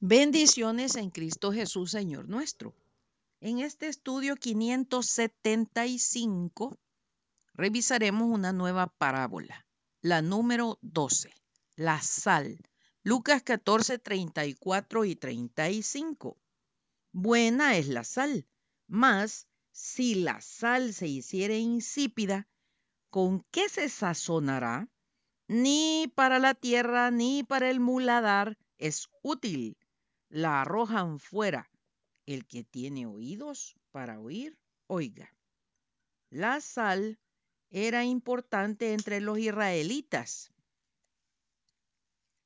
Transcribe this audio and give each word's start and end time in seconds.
Bendiciones 0.00 0.96
en 0.96 1.08
Cristo 1.08 1.54
Jesús, 1.54 1.90
Señor 1.90 2.28
nuestro. 2.28 2.74
En 3.40 3.60
este 3.60 3.88
estudio 3.88 4.36
575 4.36 6.78
revisaremos 7.54 8.28
una 8.28 8.52
nueva 8.52 8.88
parábola, 8.88 9.66
la 10.02 10.20
número 10.20 10.78
12, 10.82 11.32
la 11.76 12.02
sal. 12.02 12.58
Lucas 13.04 13.42
14, 13.42 13.98
34 13.98 15.06
y 15.06 15.16
35. 15.16 16.36
Buena 17.12 17.78
es 17.78 17.88
la 17.88 18.04
sal, 18.04 18.46
mas 18.86 19.48
si 19.72 20.16
la 20.16 20.42
sal 20.42 20.92
se 20.92 21.08
hiciere 21.08 21.58
insípida, 21.58 22.46
¿con 23.08 23.46
qué 23.50 23.70
se 23.70 23.88
sazonará? 23.88 24.90
Ni 25.48 26.12
para 26.14 26.38
la 26.38 26.52
tierra 26.52 27.10
ni 27.10 27.44
para 27.44 27.70
el 27.70 27.80
muladar 27.80 28.58
es 28.76 29.08
útil 29.22 29.78
la 30.36 30.60
arrojan 30.60 31.18
fuera. 31.18 31.70
El 32.26 32.46
que 32.46 32.62
tiene 32.62 33.06
oídos 33.06 33.74
para 33.90 34.20
oír, 34.20 34.58
oiga. 34.86 35.34
La 36.28 36.60
sal 36.60 37.18
era 37.70 38.04
importante 38.04 38.92
entre 38.92 39.22
los 39.22 39.38
israelitas, 39.38 40.52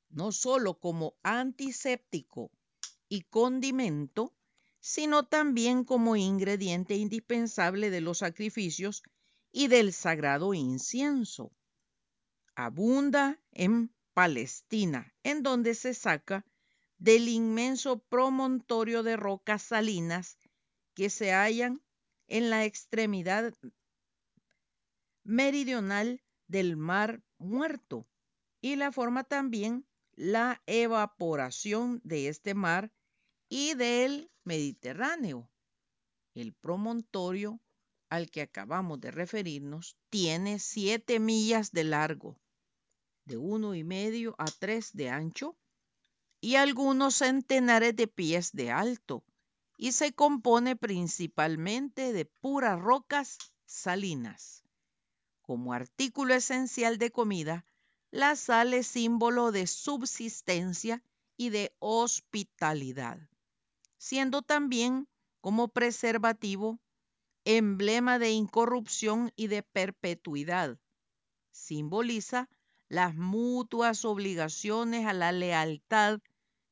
no 0.09 0.30
solo 0.30 0.79
como 0.79 1.16
antiséptico 1.25 2.53
y 3.09 3.23
condimento, 3.23 4.37
sino 4.79 5.27
también 5.27 5.83
como 5.83 6.15
ingrediente 6.15 6.95
indispensable 6.95 7.91
de 7.91 8.02
los 8.02 8.19
sacrificios 8.19 9.02
y 9.51 9.66
del 9.66 9.93
sagrado 9.93 10.55
incienso. 10.55 11.51
Abunda 12.55 13.41
en 13.51 13.93
Palestina, 14.15 15.13
en 15.25 15.43
donde 15.43 15.75
se 15.75 15.93
saca 15.93 16.45
del 17.01 17.29
inmenso 17.29 17.99
promontorio 17.99 19.03
de 19.03 19.17
rocas 19.17 19.63
salinas 19.63 20.38
que 20.95 21.09
se 21.09 21.33
hallan 21.33 21.83
en 22.29 22.51
la 22.51 22.66
extremidad 22.66 23.55
meridional 25.24 26.23
del 26.47 26.77
mar 26.77 27.23
muerto 27.39 28.07
y 28.61 28.77
la 28.77 28.93
forma 28.93 29.24
también 29.24 29.87
la 30.13 30.63
evaporación 30.66 32.02
de 32.05 32.29
este 32.29 32.52
mar 32.52 32.93
y 33.49 33.73
del 33.74 34.30
Mediterráneo. 34.45 35.51
El 36.35 36.52
promontorio 36.52 37.63
al 38.11 38.30
que 38.30 38.43
acabamos 38.43 39.01
de 39.01 39.11
referirnos 39.11 39.96
tiene 40.11 40.59
siete 40.59 41.19
millas 41.19 41.73
de 41.73 41.85
largo, 41.85 42.39
de 43.24 43.39
uno 43.39 43.74
y 43.74 43.85
medio 43.85 44.35
a 44.37 44.45
tres 44.45 44.93
de 44.93 45.09
ancho 45.09 45.57
y 46.41 46.57
algunos 46.57 47.16
centenares 47.16 47.95
de 47.96 48.07
pies 48.07 48.52
de 48.52 48.71
alto, 48.71 49.24
y 49.77 49.93
se 49.93 50.13
compone 50.13 50.77
principalmente 50.77 52.13
de 52.13 52.24
puras 52.27 52.79
rocas 52.79 53.38
salinas. 53.66 54.63
Como 55.43 55.73
artículo 55.73 56.35
esencial 56.35 56.99
de 56.99 57.11
comida, 57.11 57.65
la 58.11 58.37
sal 58.37 58.74
es 58.74 58.87
símbolo 58.87 59.52
de 59.52 59.66
subsistencia 59.66 61.02
y 61.37 61.51
de 61.51 61.74
hospitalidad, 61.79 63.18
siendo 63.99 64.43
también 64.43 65.09
como 65.41 65.69
preservativo 65.69 66.81
emblema 67.44 68.19
de 68.19 68.31
incorrupción 68.31 69.33
y 69.37 69.47
de 69.47 69.62
perpetuidad. 69.62 70.78
Simboliza 71.50 72.49
las 72.88 73.15
mutuas 73.15 74.05
obligaciones 74.05 75.06
a 75.06 75.12
la 75.12 75.33
lealtad 75.33 76.21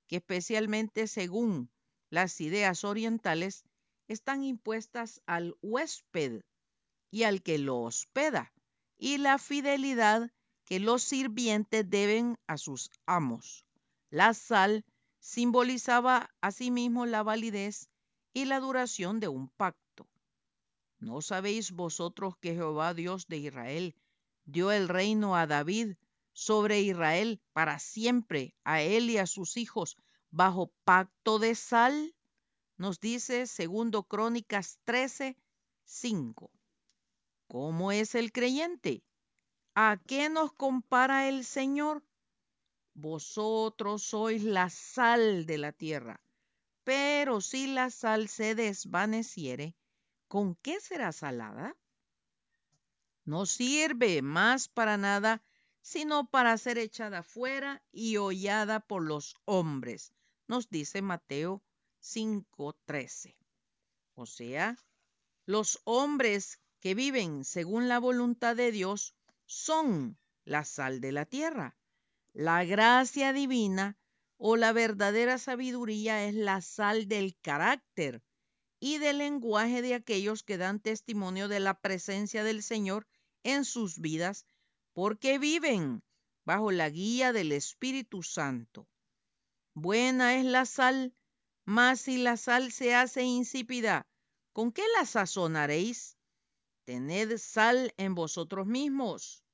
que 0.08 0.16
especialmente 0.16 1.06
según 1.06 1.70
las 2.10 2.40
ideas 2.40 2.82
orientales 2.82 3.64
están 4.08 4.42
impuestas 4.42 5.20
al 5.26 5.54
huésped 5.62 6.40
y 7.10 7.22
al 7.22 7.42
que 7.42 7.58
lo 7.58 7.80
hospeda, 7.82 8.52
y 8.96 9.18
la 9.18 9.38
fidelidad 9.38 10.32
que 10.64 10.80
los 10.80 11.02
sirvientes 11.02 11.88
deben 11.88 12.38
a 12.46 12.58
sus 12.58 12.90
amos. 13.06 13.64
La 14.10 14.34
sal 14.34 14.84
simbolizaba 15.20 16.30
asimismo 16.40 17.06
la 17.06 17.22
validez 17.22 17.88
y 18.32 18.46
la 18.46 18.60
duración 18.60 19.20
de 19.20 19.28
un 19.28 19.48
pacto. 19.48 20.08
¿No 20.98 21.22
sabéis 21.22 21.72
vosotros 21.72 22.36
que 22.38 22.54
Jehová 22.54 22.94
Dios 22.94 23.28
de 23.28 23.38
Israel 23.38 23.94
dio 24.44 24.72
el 24.72 24.88
reino 24.88 25.36
a 25.36 25.46
David 25.46 25.96
sobre 26.38 26.80
Israel 26.80 27.42
para 27.52 27.80
siempre, 27.80 28.54
a 28.62 28.80
él 28.80 29.10
y 29.10 29.18
a 29.18 29.26
sus 29.26 29.56
hijos, 29.56 29.96
bajo 30.30 30.72
pacto 30.84 31.40
de 31.40 31.56
sal, 31.56 32.14
nos 32.76 33.00
dice 33.00 33.48
segundo 33.48 34.04
Crónicas 34.04 34.78
13, 34.84 35.36
5. 35.82 36.52
¿Cómo 37.48 37.90
es 37.90 38.14
el 38.14 38.30
creyente? 38.30 39.02
¿A 39.74 40.00
qué 40.06 40.28
nos 40.28 40.52
compara 40.52 41.28
el 41.28 41.44
Señor? 41.44 42.04
Vosotros 42.94 44.04
sois 44.04 44.44
la 44.44 44.70
sal 44.70 45.44
de 45.44 45.58
la 45.58 45.72
tierra, 45.72 46.20
pero 46.84 47.40
si 47.40 47.66
la 47.66 47.90
sal 47.90 48.28
se 48.28 48.54
desvaneciere, 48.54 49.74
¿con 50.28 50.54
qué 50.62 50.78
será 50.78 51.10
salada? 51.10 51.76
No 53.24 53.44
sirve 53.44 54.22
más 54.22 54.68
para 54.68 54.96
nada 54.96 55.42
sino 55.88 56.28
para 56.28 56.58
ser 56.58 56.76
echada 56.76 57.22
fuera 57.22 57.82
y 57.92 58.18
hollada 58.18 58.78
por 58.78 59.02
los 59.02 59.34
hombres, 59.46 60.12
nos 60.46 60.68
dice 60.68 61.00
Mateo 61.00 61.62
5:13. 62.02 63.38
O 64.12 64.26
sea, 64.26 64.76
los 65.46 65.80
hombres 65.84 66.60
que 66.80 66.94
viven 66.94 67.42
según 67.42 67.88
la 67.88 67.98
voluntad 67.98 68.54
de 68.54 68.70
Dios 68.70 69.14
son 69.46 70.18
la 70.44 70.66
sal 70.66 71.00
de 71.00 71.10
la 71.10 71.24
tierra. 71.24 71.74
La 72.34 72.66
gracia 72.66 73.32
divina 73.32 73.96
o 74.36 74.56
la 74.56 74.74
verdadera 74.74 75.38
sabiduría 75.38 76.26
es 76.26 76.34
la 76.34 76.60
sal 76.60 77.08
del 77.08 77.34
carácter 77.40 78.22
y 78.78 78.98
del 78.98 79.18
lenguaje 79.18 79.80
de 79.80 79.94
aquellos 79.94 80.42
que 80.42 80.58
dan 80.58 80.80
testimonio 80.80 81.48
de 81.48 81.60
la 81.60 81.80
presencia 81.80 82.44
del 82.44 82.62
Señor 82.62 83.06
en 83.42 83.64
sus 83.64 84.00
vidas 84.00 84.44
porque 84.98 85.38
viven 85.38 86.02
bajo 86.44 86.72
la 86.72 86.90
guía 86.90 87.32
del 87.32 87.52
Espíritu 87.52 88.24
Santo. 88.24 88.88
Buena 89.72 90.34
es 90.34 90.44
la 90.44 90.66
sal, 90.66 91.14
mas 91.64 92.00
si 92.00 92.18
la 92.18 92.36
sal 92.36 92.72
se 92.72 92.96
hace 92.96 93.22
insípida, 93.22 94.08
¿con 94.52 94.72
qué 94.72 94.82
la 94.96 95.06
sazonaréis? 95.06 96.18
Tened 96.84 97.38
sal 97.38 97.94
en 97.96 98.16
vosotros 98.16 98.66
mismos 98.66 99.44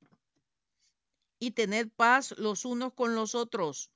y 1.39 1.51
tened 1.51 1.91
paz 1.95 2.33
los 2.39 2.65
unos 2.65 2.95
con 2.95 3.15
los 3.15 3.35
otros. 3.35 3.93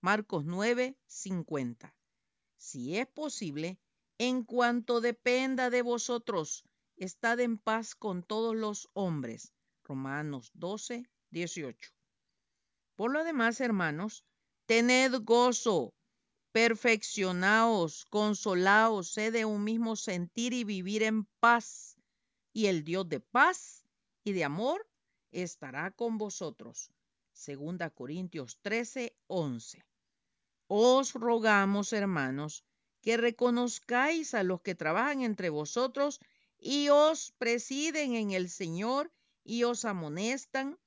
Marcos 0.00 0.44
9, 0.44 0.96
50. 1.08 1.96
Si 2.58 2.96
es 2.96 3.08
posible, 3.08 3.80
en 4.18 4.44
cuanto 4.44 5.00
dependa 5.00 5.68
de 5.68 5.82
vosotros, 5.82 6.62
estad 6.96 7.40
en 7.40 7.58
paz 7.58 7.96
con 7.96 8.22
todos 8.22 8.54
los 8.54 8.88
hombres. 8.92 9.55
Romanos 9.86 10.50
12, 10.54 11.08
18. 11.30 11.90
Por 12.96 13.12
lo 13.12 13.22
demás, 13.22 13.60
hermanos, 13.60 14.24
tened 14.66 15.12
gozo, 15.22 15.94
perfeccionaos, 16.50 18.04
consolaos, 18.06 19.12
sed 19.12 19.32
de 19.32 19.44
un 19.44 19.62
mismo 19.62 19.94
sentir 19.94 20.52
y 20.52 20.64
vivir 20.64 21.02
en 21.02 21.24
paz. 21.38 21.96
Y 22.52 22.66
el 22.66 22.82
Dios 22.82 23.08
de 23.08 23.20
paz 23.20 23.84
y 24.24 24.32
de 24.32 24.44
amor 24.44 24.88
estará 25.30 25.90
con 25.92 26.18
vosotros. 26.18 26.90
Segunda 27.32 27.90
Corintios 27.90 28.58
13, 28.62 29.14
11. 29.28 29.84
Os 30.66 31.12
rogamos, 31.12 31.92
hermanos, 31.92 32.64
que 33.02 33.16
reconozcáis 33.16 34.34
a 34.34 34.42
los 34.42 34.62
que 34.62 34.74
trabajan 34.74 35.22
entre 35.22 35.50
vosotros 35.50 36.18
y 36.58 36.88
os 36.88 37.32
presiden 37.38 38.14
en 38.14 38.32
el 38.32 38.48
Señor 38.48 39.12
y 39.46 39.64
os 39.64 39.84
amonestan 39.84 40.78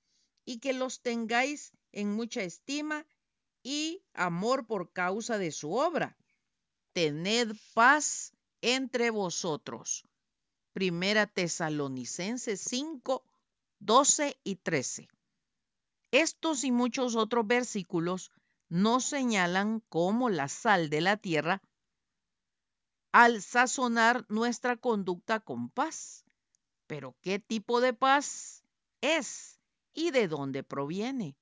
y 0.45 0.59
que 0.59 0.73
los 0.73 1.01
tengáis 1.01 1.71
en 1.91 2.13
mucha 2.13 2.41
estima 2.41 3.05
y 3.63 4.03
amor 4.13 4.67
por 4.67 4.91
causa 4.91 5.37
de 5.37 5.51
su 5.51 5.73
obra. 5.73 6.17
Tened 6.93 7.55
paz 7.73 8.33
entre 8.61 9.09
vosotros. 9.09 10.05
Primera 10.73 11.25
Tesalonicenses 11.25 12.61
5, 12.61 13.23
12 13.79 14.39
y 14.43 14.55
13. 14.55 15.07
Estos 16.11 16.63
y 16.63 16.71
muchos 16.71 17.15
otros 17.15 17.47
versículos 17.47 18.31
nos 18.67 19.05
señalan 19.05 19.81
cómo 19.89 20.29
la 20.29 20.47
sal 20.47 20.89
de 20.89 21.01
la 21.01 21.17
tierra 21.17 21.61
al 23.11 23.41
sazonar 23.41 24.25
nuestra 24.29 24.77
conducta 24.77 25.39
con 25.39 25.69
paz. 25.69 26.25
Pero 26.89 27.15
¿qué 27.21 27.37
tipo 27.37 27.81
de 27.81 27.93
paz 27.93 28.63
es 29.01 29.59
y 29.93 30.09
de 30.09 30.27
dónde 30.27 30.63
proviene? 30.63 31.37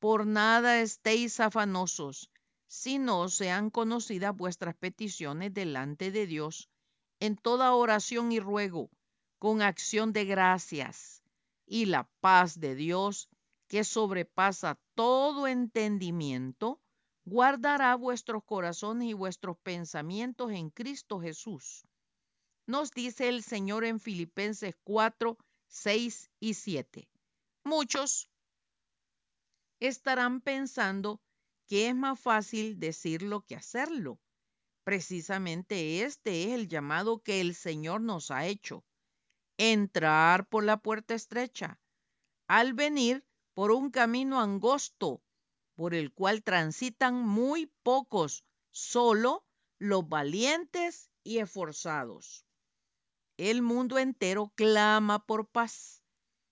Por 0.00 0.26
nada 0.26 0.80
estéis 0.80 1.38
afanosos, 1.38 2.28
si 2.66 2.98
no 2.98 3.28
sean 3.28 3.70
conocidas 3.70 4.36
vuestras 4.36 4.74
peticiones 4.74 5.54
delante 5.54 6.10
de 6.10 6.26
Dios 6.26 6.68
en 7.20 7.36
toda 7.36 7.72
oración 7.72 8.32
y 8.32 8.40
ruego, 8.40 8.90
con 9.38 9.62
acción 9.62 10.12
de 10.12 10.24
gracias, 10.24 11.22
y 11.64 11.86
la 11.86 12.10
paz 12.20 12.58
de 12.58 12.74
Dios, 12.74 13.28
que 13.68 13.84
sobrepasa 13.84 14.76
todo 14.96 15.46
entendimiento, 15.46 16.80
guardará 17.24 17.94
vuestros 17.94 18.42
corazones 18.42 19.06
y 19.06 19.12
vuestros 19.12 19.56
pensamientos 19.58 20.50
en 20.50 20.70
Cristo 20.70 21.20
Jesús. 21.20 21.84
Nos 22.68 22.90
dice 22.90 23.30
el 23.30 23.42
Señor 23.42 23.86
en 23.86 23.98
Filipenses 23.98 24.74
4, 24.84 25.38
6 25.68 26.30
y 26.38 26.52
7. 26.52 27.08
Muchos 27.64 28.30
estarán 29.80 30.42
pensando 30.42 31.22
que 31.66 31.88
es 31.88 31.94
más 31.94 32.20
fácil 32.20 32.78
decirlo 32.78 33.40
que 33.46 33.56
hacerlo. 33.56 34.20
Precisamente 34.84 36.02
este 36.02 36.44
es 36.44 36.50
el 36.50 36.68
llamado 36.68 37.22
que 37.22 37.40
el 37.40 37.54
Señor 37.54 38.02
nos 38.02 38.30
ha 38.30 38.44
hecho. 38.44 38.84
Entrar 39.56 40.46
por 40.46 40.62
la 40.62 40.76
puerta 40.76 41.14
estrecha, 41.14 41.80
al 42.48 42.74
venir 42.74 43.24
por 43.54 43.70
un 43.70 43.90
camino 43.90 44.42
angosto, 44.42 45.22
por 45.74 45.94
el 45.94 46.12
cual 46.12 46.42
transitan 46.42 47.14
muy 47.26 47.72
pocos, 47.82 48.44
solo 48.70 49.46
los 49.78 50.06
valientes 50.06 51.10
y 51.24 51.38
esforzados. 51.38 52.44
El 53.38 53.62
mundo 53.62 53.98
entero 53.98 54.52
clama 54.56 55.24
por 55.24 55.46
paz, 55.48 56.02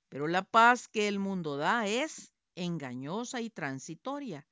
pero 0.08 0.28
la 0.28 0.44
paz 0.44 0.86
que 0.86 1.08
el 1.08 1.18
mundo 1.18 1.56
da 1.56 1.88
es 1.88 2.32
engañosa 2.54 3.40
y 3.40 3.50
transitoria. 3.50 4.46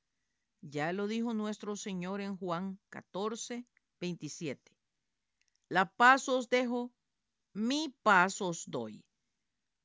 Ya 0.59 0.91
lo 0.91 1.07
dijo 1.07 1.33
nuestro 1.33 1.77
Señor 1.77 2.19
en 2.19 2.35
Juan 2.35 2.77
14, 2.89 3.65
27. 4.01 4.77
La 5.69 5.89
paz 5.93 6.27
os 6.27 6.49
dejo, 6.49 6.91
mi 7.53 7.95
paz 8.03 8.41
os 8.41 8.65
doy. 8.67 9.05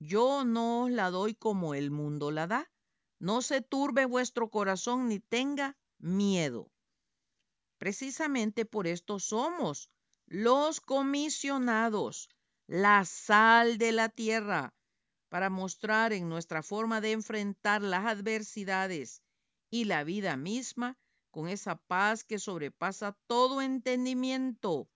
Yo 0.00 0.44
no 0.44 0.86
os 0.86 0.90
la 0.90 1.12
doy 1.12 1.36
como 1.36 1.74
el 1.74 1.92
mundo 1.92 2.32
la 2.32 2.48
da. 2.48 2.68
No 3.20 3.42
se 3.42 3.60
turbe 3.60 4.06
vuestro 4.06 4.50
corazón 4.50 5.08
ni 5.08 5.20
tenga 5.20 5.78
miedo. 5.98 6.72
Precisamente 7.78 8.64
por 8.64 8.88
esto 8.88 9.20
somos 9.20 9.88
los 10.26 10.80
comisionados, 10.80 12.28
la 12.70 13.04
sal 13.04 13.78
de 13.78 13.90
la 13.90 14.08
tierra, 14.08 14.72
para 15.28 15.50
mostrar 15.50 16.12
en 16.12 16.28
nuestra 16.28 16.62
forma 16.62 17.00
de 17.00 17.10
enfrentar 17.10 17.82
las 17.82 18.06
adversidades 18.06 19.24
y 19.70 19.86
la 19.86 20.04
vida 20.04 20.36
misma 20.36 20.96
con 21.32 21.48
esa 21.48 21.74
paz 21.74 22.22
que 22.22 22.38
sobrepasa 22.38 23.18
todo 23.26 23.60
entendimiento 23.60 24.88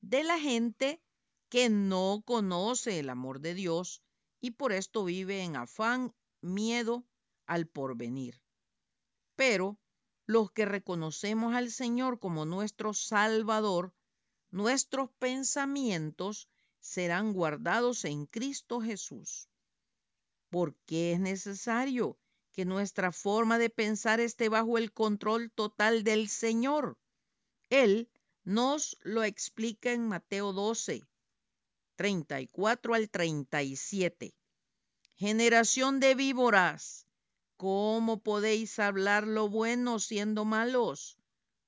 de 0.00 0.24
la 0.24 0.38
gente 0.38 1.02
que 1.50 1.68
no 1.68 2.22
conoce 2.24 2.98
el 2.98 3.10
amor 3.10 3.40
de 3.40 3.52
Dios 3.52 4.02
y 4.40 4.52
por 4.52 4.72
esto 4.72 5.04
vive 5.04 5.42
en 5.42 5.56
afán, 5.56 6.14
miedo 6.40 7.04
al 7.46 7.66
porvenir. 7.66 8.40
Pero 9.36 9.78
los 10.26 10.50
que 10.50 10.64
reconocemos 10.64 11.54
al 11.54 11.70
Señor 11.70 12.20
como 12.20 12.46
nuestro 12.46 12.94
Salvador, 12.94 13.92
nuestros 14.50 15.10
pensamientos 15.18 16.48
serán 16.82 17.32
guardados 17.32 18.04
en 18.04 18.26
Cristo 18.26 18.82
Jesús 18.82 19.48
porque 20.52 21.12
es 21.12 21.18
necesario 21.18 22.18
que 22.52 22.66
nuestra 22.66 23.10
forma 23.10 23.58
de 23.58 23.70
pensar 23.70 24.20
esté 24.20 24.50
bajo 24.50 24.76
el 24.76 24.92
control 24.92 25.50
total 25.50 26.04
del 26.04 26.28
Señor. 26.28 26.98
Él 27.70 28.10
nos 28.44 28.98
lo 29.00 29.24
explica 29.24 29.92
en 29.92 30.06
Mateo 30.06 30.52
12, 30.52 31.04
34 31.96 32.94
al 32.94 33.08
37. 33.08 34.34
Generación 35.14 36.00
de 36.00 36.14
víboras, 36.14 37.06
¿cómo 37.56 38.22
podéis 38.22 38.78
hablar 38.78 39.26
lo 39.26 39.48
bueno 39.48 40.00
siendo 40.00 40.44
malos? 40.44 41.16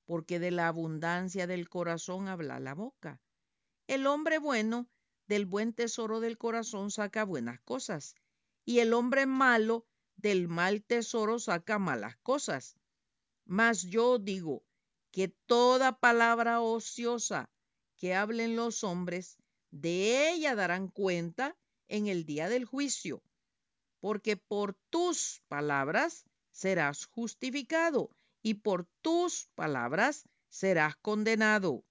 Porque 0.05 0.38
de 0.38 0.50
la 0.50 0.69
abundancia 0.69 1.46
del 1.46 1.70
corazón 1.70 2.28
habla 2.28 2.61
la 2.61 2.75
boca. 2.75 3.19
El 3.87 4.06
hombre 4.06 4.37
bueno 4.37 4.90
del 5.26 5.47
buen 5.47 5.73
tesoro 5.73 6.21
del 6.21 6.38
corazón 6.38 6.91
saca 6.91 7.25
buenas 7.25 7.61
cosas 7.61 8.15
y 8.65 8.81
el 8.81 8.93
hombre 8.93 9.26
malo 9.26 9.87
del 10.17 10.49
mal 10.49 10.82
tesoro 10.82 11.38
saca 11.38 11.79
malas 11.79 12.17
cosas. 12.23 12.76
Mas 13.44 13.82
yo 13.82 14.19
digo 14.19 14.65
que 15.11 15.29
toda 15.29 15.99
palabra 16.00 16.61
ociosa 16.61 17.50
que 17.97 18.15
hablen 18.15 18.56
los 18.56 18.85
hombres, 18.85 19.38
de 19.71 20.31
ella 20.31 20.55
darán 20.55 20.88
cuenta 20.88 21.56
en 21.88 22.06
el 22.06 22.25
día 22.25 22.49
del 22.49 22.65
juicio, 22.65 23.23
porque 24.00 24.37
por 24.37 24.75
tus 24.91 25.43
palabras 25.49 26.25
serás 26.50 27.06
justificado 27.06 28.11
y 28.43 28.55
por 28.55 28.87
tus 29.03 29.49
palabras 29.55 30.25
serás 30.49 30.97
condenado. 30.97 31.85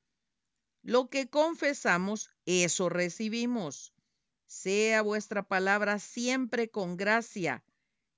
Lo 0.83 1.09
que 1.09 1.29
confesamos, 1.29 2.29
eso 2.45 2.89
recibimos 2.89 3.93
sea 4.53 5.01
vuestra 5.01 5.41
palabra 5.41 5.97
siempre 5.97 6.69
con 6.69 6.95
gracia, 6.95 7.63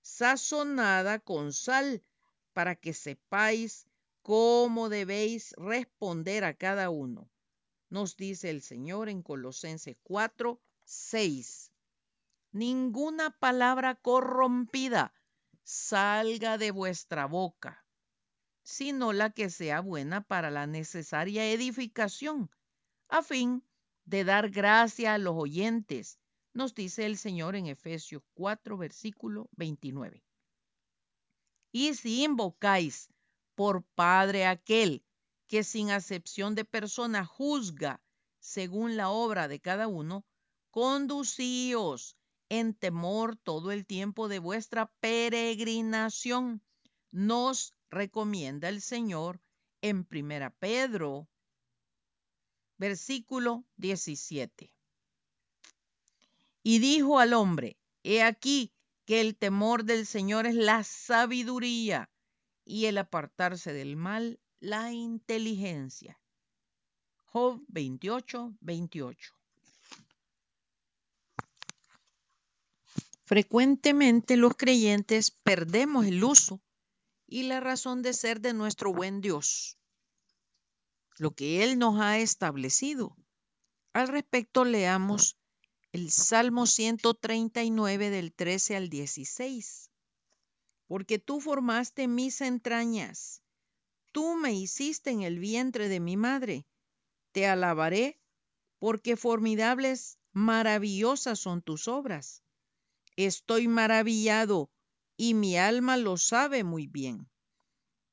sazonada 0.02 1.20
con 1.20 1.54
sal, 1.54 2.04
para 2.52 2.76
que 2.76 2.94
sepáis 2.94 3.88
cómo 4.22 4.90
debéis 4.90 5.54
responder 5.58 6.44
a 6.44 6.54
cada 6.54 6.90
uno. 6.90 7.30
Nos 7.90 8.18
dice 8.18 8.50
el 8.50 8.62
Señor 8.62 9.08
en 9.08 9.22
Colosenses 9.22 9.96
4, 10.04 10.60
6. 10.84 11.72
Ninguna 12.52 13.32
palabra 13.32 13.96
corrompida 13.96 15.14
salga 15.64 16.58
de 16.58 16.72
vuestra 16.72 17.28
boca, 17.28 17.85
sino 18.66 19.14
la 19.14 19.30
que 19.30 19.52
sea 19.52 19.80
buena 19.80 20.22
para 20.22 20.50
la 20.50 20.66
necesaria 20.66 21.50
edificación, 21.52 22.50
a 23.08 23.22
fin 23.22 23.64
de 24.06 24.24
dar 24.24 24.50
gracia 24.50 25.14
a 25.14 25.18
los 25.20 25.36
oyentes 25.38 26.20
nos 26.52 26.74
dice 26.74 27.06
el 27.06 27.18
Señor 27.18 27.56
en 27.56 27.68
Efesios 27.68 28.24
4, 28.34 28.78
versículo 28.78 29.50
29. 29.52 30.24
Y 31.72 31.94
si 31.94 32.24
invocáis 32.24 33.14
por 33.54 33.84
Padre 33.84 34.48
aquel 34.48 35.06
que 35.48 35.64
sin 35.64 35.92
acepción 35.92 36.56
de 36.56 36.66
persona 36.66 37.24
juzga 37.24 38.02
según 38.40 38.98
la 38.98 39.10
obra 39.10 39.48
de 39.48 39.60
cada 39.60 39.88
uno, 39.88 40.26
conducíos 40.72 42.18
en 42.50 42.74
temor 42.74 43.36
todo 43.36 43.72
el 43.72 43.86
tiempo 43.86 44.28
de 44.28 44.40
vuestra 44.40 44.92
peregrinación, 45.02 46.64
nos 47.12 47.75
recomienda 47.90 48.70
el 48.70 48.82
Señor 48.82 49.42
en 49.82 50.06
Primera 50.06 50.50
Pedro, 50.50 51.28
versículo 52.78 53.66
17. 53.78 54.72
Y 56.64 56.80
dijo 56.80 57.20
al 57.20 57.34
hombre, 57.34 57.78
he 58.04 58.24
aquí 58.24 58.74
que 59.06 59.22
el 59.22 59.36
temor 59.36 59.84
del 59.84 60.06
Señor 60.06 60.48
es 60.48 60.56
la 60.56 60.84
sabiduría 60.84 62.10
y 62.64 62.86
el 62.86 62.98
apartarse 62.98 63.72
del 63.72 63.96
mal 63.96 64.40
la 64.60 64.92
inteligencia. 64.92 66.20
Job 67.26 67.64
28, 67.68 68.56
28. 68.62 69.34
Frecuentemente 73.26 74.38
los 74.38 74.56
creyentes 74.56 75.32
perdemos 75.32 76.06
el 76.06 76.24
uso 76.24 76.62
y 77.28 77.44
la 77.44 77.60
razón 77.60 78.02
de 78.02 78.14
ser 78.14 78.42
de 78.42 78.54
nuestro 78.54 78.94
buen 78.94 79.22
Dios, 79.22 79.78
lo 81.18 81.32
que 81.32 81.64
Él 81.64 81.80
nos 81.80 82.00
ha 82.00 82.20
establecido. 82.20 83.16
Al 83.94 84.10
respecto 84.10 84.66
leamos 84.66 85.38
el 85.92 86.12
Salmo 86.12 86.66
139 86.66 88.10
del 88.10 88.34
13 88.34 88.76
al 88.76 88.90
16. 88.90 89.90
Porque 90.88 91.20
tú 91.20 91.40
formaste 91.40 92.08
mis 92.08 92.42
entrañas, 92.42 93.42
tú 94.12 94.36
me 94.36 94.54
hiciste 94.54 95.12
en 95.12 95.22
el 95.22 95.40
vientre 95.40 95.88
de 95.88 96.00
mi 96.00 96.18
madre. 96.18 96.66
Te 97.32 97.48
alabaré, 97.48 98.20
porque 98.78 99.16
formidables, 99.16 100.20
maravillosas 100.32 101.40
son 101.40 101.62
tus 101.62 101.88
obras. 101.88 102.44
Estoy 103.16 103.68
maravillado, 103.70 104.70
y 105.18 105.34
mi 105.34 105.58
alma 105.58 105.98
lo 105.98 106.18
sabe 106.18 106.64
muy 106.64 106.88
bien. 106.88 107.30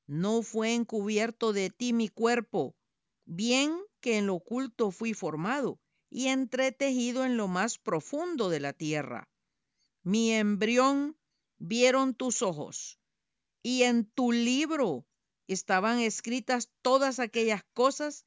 No 0.06 0.42
fue 0.42 0.74
encubierto 0.74 1.52
de 1.52 1.70
ti 1.70 1.92
mi 1.92 2.08
cuerpo, 2.08 2.76
bien 3.24 3.76
que 4.00 4.18
en 4.18 4.26
lo 4.26 4.34
oculto 4.34 4.90
fui 4.90 5.14
formado 5.14 5.80
y 6.10 6.28
entretejido 6.28 7.24
en 7.24 7.36
lo 7.36 7.48
más 7.48 7.78
profundo 7.78 8.50
de 8.50 8.60
la 8.60 8.72
tierra. 8.72 9.28
Mi 10.02 10.32
embrión 10.32 11.16
vieron 11.58 12.14
tus 12.14 12.42
ojos, 12.42 12.98
y 13.62 13.84
en 13.84 14.04
tu 14.04 14.32
libro 14.32 15.06
estaban 15.46 16.00
escritas 16.00 16.70
todas 16.82 17.18
aquellas 17.18 17.62
cosas 17.72 18.26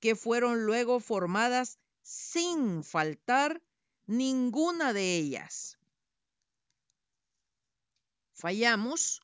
que 0.00 0.14
fueron 0.14 0.64
luego 0.64 1.00
formadas 1.00 1.78
sin 2.02 2.84
faltar 2.84 3.62
ninguna 4.06 4.92
de 4.92 5.16
ellas. 5.16 5.75
Fallamos 8.36 9.22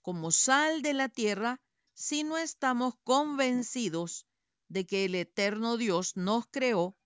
como 0.00 0.30
sal 0.30 0.80
de 0.80 0.94
la 0.94 1.10
tierra 1.10 1.60
si 1.92 2.24
no 2.24 2.38
estamos 2.38 2.94
convencidos 3.04 4.26
de 4.68 4.86
que 4.86 5.04
el 5.04 5.14
eterno 5.14 5.76
Dios 5.76 6.16
nos 6.16 6.46
creó 6.50 6.96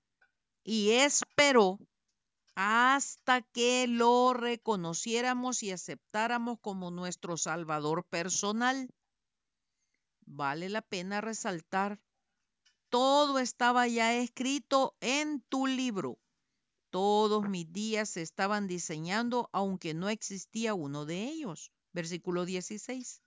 y 0.63 0.93
esperó 0.93 1.81
hasta 2.55 3.43
que 3.43 3.87
lo 3.89 4.33
reconociéramos 4.33 5.65
y 5.65 5.73
aceptáramos 5.73 6.61
como 6.61 6.93
nuestro 6.93 7.37
Salvador 7.37 8.05
personal. 8.05 8.89
Vale 10.21 10.69
la 10.69 10.83
pena 10.83 11.21
resaltar, 11.21 12.01
todo 12.91 13.41
estaba 13.41 13.89
ya 13.89 14.15
escrito 14.15 14.97
en 15.01 15.41
tu 15.49 15.67
libro. 15.67 16.21
Todos 16.95 17.49
mis 17.49 17.73
días 17.73 18.09
se 18.09 18.23
estaban 18.23 18.69
diseñando, 18.69 19.51
aunque 19.53 19.95
no 19.95 20.09
existía 20.11 20.75
uno 20.75 21.07
de 21.07 21.25
ellos. 21.25 21.73
Versículo 21.93 22.45
16. 22.45 23.21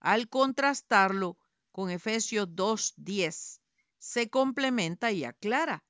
Al 0.00 0.28
contrastarlo 0.28 1.38
con 1.70 1.90
Efesios 1.90 2.48
2.10, 2.48 3.60
se 4.00 4.28
complementa 4.28 5.12
y 5.12 5.22
aclara, 5.22 5.84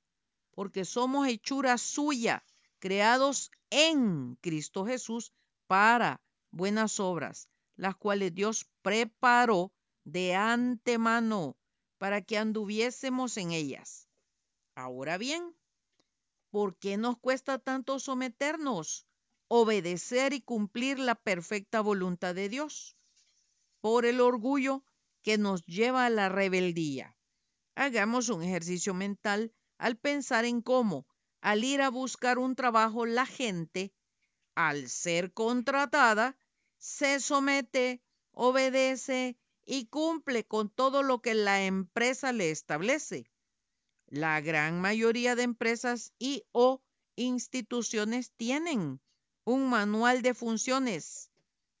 porque 0.51 0.85
somos 0.85 1.27
hechura 1.27 1.79
suya, 1.79 2.45
creados 2.77 3.49
en 3.71 4.35
Cristo 4.35 4.85
Jesús 4.85 5.33
para 5.65 6.21
buenas 6.51 6.99
obras, 6.99 7.49
las 7.77 7.95
cuales 7.95 8.35
Dios 8.35 8.69
preparó 8.83 9.73
de 10.03 10.35
antemano 10.35 11.57
para 11.97 12.21
que 12.21 12.37
anduviésemos 12.37 13.37
en 13.37 13.53
ellas. 13.53 14.07
Ahora 14.75 15.17
bien, 15.17 15.55
¿por 16.51 16.77
qué 16.77 16.97
nos 16.97 17.17
cuesta 17.17 17.57
tanto 17.57 17.97
someternos, 17.97 19.07
obedecer 19.47 20.33
y 20.33 20.41
cumplir 20.41 20.99
la 20.99 21.15
perfecta 21.15 21.81
voluntad 21.81 22.35
de 22.35 22.49
Dios? 22.49 22.95
Por 23.79 24.05
el 24.05 24.21
orgullo 24.21 24.83
que 25.23 25.39
nos 25.39 25.65
lleva 25.65 26.05
a 26.05 26.09
la 26.11 26.29
rebeldía. 26.29 27.17
Hagamos 27.73 28.29
un 28.29 28.43
ejercicio 28.43 28.93
mental 28.93 29.51
al 29.79 29.97
pensar 29.97 30.45
en 30.45 30.61
cómo 30.61 31.07
al 31.41 31.63
ir 31.63 31.81
a 31.81 31.89
buscar 31.89 32.37
un 32.37 32.55
trabajo, 32.55 33.05
la 33.05 33.25
gente, 33.25 33.93
al 34.55 34.89
ser 34.89 35.33
contratada, 35.33 36.37
se 36.77 37.19
somete, 37.19 38.03
obedece 38.31 39.37
y 39.65 39.87
cumple 39.87 40.45
con 40.45 40.69
todo 40.69 41.01
lo 41.01 41.21
que 41.21 41.33
la 41.33 41.63
empresa 41.63 42.31
le 42.31 42.51
establece. 42.51 43.30
La 44.13 44.41
gran 44.41 44.81
mayoría 44.81 45.37
de 45.37 45.43
empresas 45.43 46.11
y 46.19 46.43
o 46.51 46.81
instituciones 47.15 48.33
tienen 48.35 48.99
un 49.45 49.69
manual 49.69 50.21
de 50.21 50.33
funciones 50.33 51.31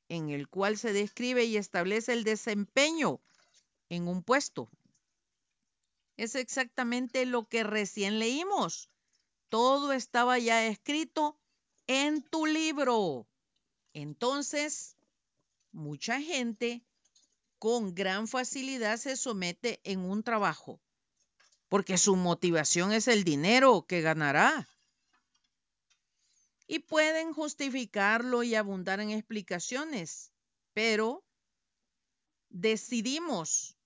en 0.07 0.29
el 0.29 0.47
cual 0.47 0.77
se 0.77 0.93
describe 0.93 1.43
y 1.43 1.57
establece 1.57 2.13
el 2.13 2.23
desempeño 2.23 3.19
en 3.89 4.07
un 4.07 4.23
puesto. 4.23 4.69
Es 6.15 6.35
exactamente 6.35 7.25
lo 7.25 7.49
que 7.49 7.63
recién 7.63 8.17
leímos. 8.17 8.89
Todo 9.49 9.91
estaba 9.91 10.39
ya 10.39 10.65
escrito 10.65 11.37
en 11.85 12.21
tu 12.21 12.45
libro. 12.45 13.27
Entonces, 13.91 14.95
mucha 15.73 16.21
gente 16.21 16.81
con 17.59 17.93
gran 17.93 18.29
facilidad 18.29 18.95
se 18.95 19.17
somete 19.17 19.81
en 19.83 19.99
un 19.99 20.23
trabajo 20.23 20.79
porque 21.71 21.97
su 21.97 22.17
motivación 22.17 22.91
es 22.91 23.07
el 23.07 23.23
dinero 23.23 23.85
que 23.87 24.01
ganará. 24.01 24.67
Y 26.67 26.79
pueden 26.79 27.31
justificarlo 27.31 28.43
y 28.43 28.55
abundar 28.55 28.99
en 28.99 29.11
explicaciones, 29.11 30.33
pero 30.73 31.23
decidimos 32.49 33.77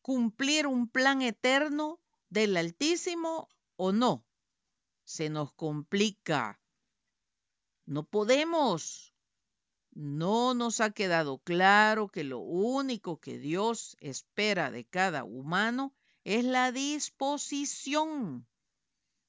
cumplir 0.00 0.66
un 0.66 0.88
plan 0.88 1.20
eterno 1.20 2.00
del 2.30 2.56
Altísimo 2.56 3.50
o 3.76 3.92
no 3.92 4.24
se 5.04 5.28
nos 5.28 5.52
complica. 5.52 6.62
No 7.84 8.04
podemos. 8.04 9.12
No 9.90 10.54
nos 10.54 10.80
ha 10.80 10.92
quedado 10.92 11.40
claro 11.40 12.08
que 12.08 12.24
lo 12.24 12.38
único 12.38 13.20
que 13.20 13.38
Dios 13.38 13.98
espera 14.00 14.70
de 14.70 14.86
cada 14.86 15.24
humano 15.24 15.94
es 16.24 16.44
la 16.44 16.72
disposición, 16.72 18.46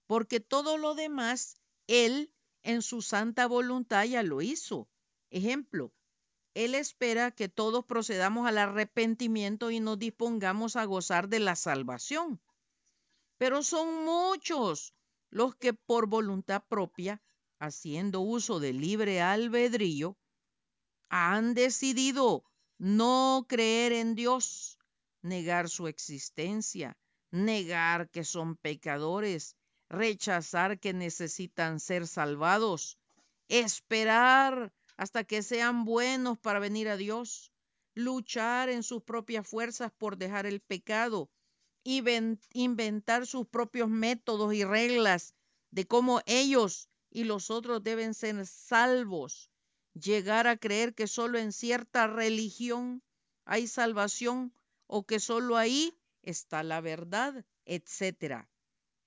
porque 0.07 0.39
todo 0.39 0.77
lo 0.77 0.95
demás 0.95 1.55
Él 1.87 2.33
en 2.63 2.81
su 2.81 3.01
santa 3.01 3.47
voluntad 3.47 4.05
ya 4.05 4.23
lo 4.23 4.41
hizo. 4.41 4.89
Ejemplo, 5.29 5.93
Él 6.53 6.75
espera 6.75 7.31
que 7.31 7.49
todos 7.49 7.85
procedamos 7.85 8.47
al 8.47 8.57
arrepentimiento 8.57 9.71
y 9.71 9.79
nos 9.79 9.97
dispongamos 9.97 10.75
a 10.75 10.85
gozar 10.85 11.29
de 11.29 11.39
la 11.39 11.55
salvación. 11.55 12.41
Pero 13.37 13.63
son 13.63 14.03
muchos 14.03 14.93
los 15.29 15.55
que 15.55 15.73
por 15.73 16.07
voluntad 16.07 16.63
propia, 16.67 17.21
haciendo 17.59 18.19
uso 18.19 18.59
del 18.59 18.81
libre 18.81 19.21
albedrío, 19.21 20.17
han 21.09 21.53
decidido 21.53 22.43
no 22.77 23.45
creer 23.47 23.93
en 23.93 24.15
Dios, 24.15 24.77
negar 25.21 25.69
su 25.69 25.87
existencia, 25.87 26.97
negar 27.31 28.09
que 28.09 28.23
son 28.23 28.55
pecadores, 28.57 29.55
rechazar 29.89 30.79
que 30.79 30.93
necesitan 30.93 31.79
ser 31.79 32.07
salvados, 32.07 32.97
esperar 33.47 34.73
hasta 34.97 35.23
que 35.23 35.43
sean 35.43 35.85
buenos 35.85 36.37
para 36.39 36.59
venir 36.59 36.87
a 36.87 36.97
Dios, 36.97 37.51
luchar 37.93 38.69
en 38.69 38.83
sus 38.83 39.03
propias 39.03 39.47
fuerzas 39.47 39.91
por 39.97 40.17
dejar 40.17 40.45
el 40.45 40.61
pecado 40.61 41.29
y 41.83 42.03
inventar 42.53 43.25
sus 43.25 43.47
propios 43.47 43.89
métodos 43.89 44.53
y 44.53 44.63
reglas 44.63 45.33
de 45.71 45.85
cómo 45.85 46.21
ellos 46.25 46.89
y 47.09 47.23
los 47.23 47.49
otros 47.49 47.83
deben 47.83 48.13
ser 48.13 48.45
salvos, 48.45 49.49
llegar 49.93 50.47
a 50.47 50.57
creer 50.57 50.93
que 50.93 51.07
solo 51.07 51.37
en 51.37 51.51
cierta 51.51 52.07
religión 52.07 53.01
hay 53.45 53.67
salvación 53.67 54.53
o 54.93 55.05
que 55.05 55.21
solo 55.21 55.55
ahí 55.55 55.97
está 56.21 56.63
la 56.63 56.81
verdad, 56.81 57.45
etcétera. 57.63 58.49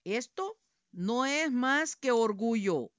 Esto 0.03 0.59
no 0.93 1.26
es 1.26 1.53
más 1.53 1.95
que 1.95 2.11
orgullo 2.11 2.91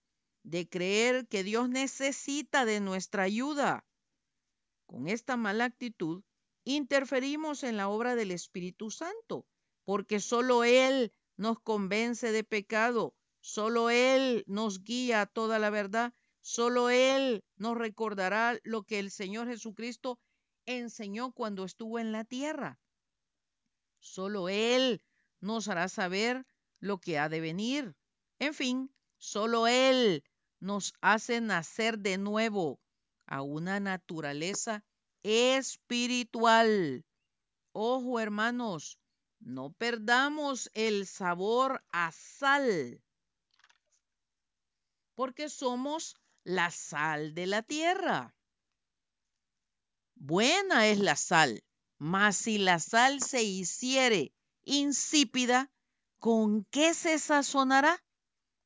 de 0.44 0.70
creer 0.70 1.27
que 1.27 1.44
Dios 1.44 1.68
necesita 1.68 2.63
de 2.63 2.82
nuestra 2.82 3.24
ayuda. 3.24 3.88
Con 4.86 5.08
esta 5.08 5.36
mala 5.36 5.65
actitud 5.65 6.22
interferimos 6.63 7.63
en 7.63 7.75
la 7.75 7.89
obra 7.89 8.13
del 8.13 8.30
Espíritu 8.30 8.92
Santo 8.92 9.48
porque 9.84 10.20
solo 10.20 10.63
Él 10.63 11.12
nos 11.38 11.60
convence 11.60 12.32
de 12.32 12.44
pecado, 12.44 13.15
solo 13.42 13.89
Él 13.89 14.44
nos 14.46 14.84
guía 14.84 15.22
a 15.22 15.25
toda 15.25 15.58
la 15.58 15.72
verdad, 15.72 16.13
solo 16.39 16.92
Él 16.92 17.44
nos 17.56 17.75
recordará 17.80 18.60
lo 18.63 18.84
que 18.84 19.00
el 19.00 19.10
Señor 19.10 19.48
Jesucristo 19.48 20.20
enseñó 20.65 21.31
cuando 21.31 21.63
estuvo 21.65 22.00
en 22.00 22.12
la 22.12 22.24
tierra. 22.24 22.79
Solo 24.00 24.50
Él 24.50 25.01
nos 25.39 25.67
hará 25.67 25.89
saber 25.89 26.45
lo 26.79 27.00
que 27.00 27.17
ha 27.19 27.29
de 27.29 27.39
venir. 27.41 27.95
En 28.39 28.53
fin, 28.53 28.93
solo 29.17 29.67
Él 29.67 30.24
nos 30.60 30.93
hace 31.01 31.41
nacer 31.41 32.00
de 32.00 32.17
nuevo 32.17 32.79
a 33.25 33.41
una 33.41 33.79
naturaleza 33.79 34.84
espiritual. 35.24 37.05
Ojo, 37.72 38.19
hermanos, 38.19 39.00
no 39.39 39.72
perdamos 39.74 40.69
el 40.74 41.07
sabor 41.07 41.84
a 41.91 42.12
sal, 42.12 43.01
porque 45.15 45.50
somos 45.50 46.15
la 46.43 46.72
sal 46.72 47.34
de 47.34 47.48
la 47.48 47.63
tierra. 47.63 48.35
Buena 50.15 50.88
es 50.88 51.00
la 51.00 51.15
sal, 51.15 51.63
mas 51.98 52.38
si 52.38 52.57
la 52.57 52.79
sal 52.79 53.22
se 53.22 53.43
hiciere 53.43 54.34
insípida, 54.63 55.72
¿con 56.19 56.65
qué 56.65 56.93
se 56.93 57.19
sazonará? 57.19 58.03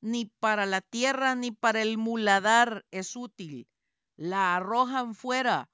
Ni 0.02 0.26
para 0.26 0.66
la 0.66 0.82
tierra 0.82 1.36
ni 1.36 1.52
para 1.52 1.82
el 1.82 1.98
muladar 1.98 2.86
es 2.92 3.16
útil. 3.16 3.68
La 4.16 4.56
arrojan 4.56 5.16
fuera. 5.16 5.70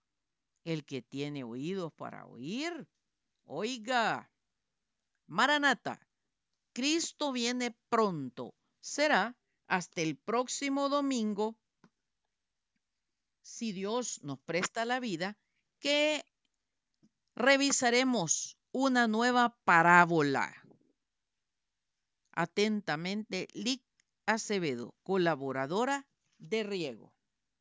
El 0.63 0.84
que 0.84 1.01
tiene 1.03 1.44
oídos 1.44 1.94
para 1.94 2.25
oír, 2.25 2.88
oiga. 3.44 4.32
Maranata, 5.27 6.00
Cristo 6.74 7.32
viene 7.32 7.75
pronto. 7.89 8.55
Será 8.79 9.38
hasta 9.67 10.01
el 10.01 10.17
próximo 10.17 10.89
domingo, 10.89 11.55
si 13.41 13.72
Dios 13.72 14.22
nos 14.24 14.39
presta 14.39 14.86
la 14.86 15.00
vida, 15.00 15.38
que 15.79 16.25
revisaremos 17.36 18.58
una 18.72 19.08
nueva 19.08 19.58
parábola. 19.63 20.53
Atentamente, 22.34 23.48
Lic 23.53 23.82
Acevedo, 24.25 24.94
colaboradora 25.03 26.05
de 26.38 26.63
Riego. 26.63 27.14